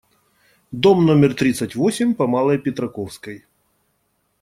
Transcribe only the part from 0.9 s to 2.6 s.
номер тридцать восемь по Малой